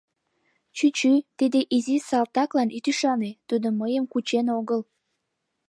[0.77, 4.81] Чӱчӱ, тиде изи салтаклан ит ӱшане, тудо мыйым кучен огыл.